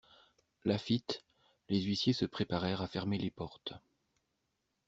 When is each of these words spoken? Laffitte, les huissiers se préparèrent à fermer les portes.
Laffitte, 0.65 1.23
les 1.69 1.79
huissiers 1.83 2.13
se 2.13 2.25
préparèrent 2.25 2.81
à 2.81 2.87
fermer 2.87 3.19
les 3.19 3.29
portes. 3.29 3.73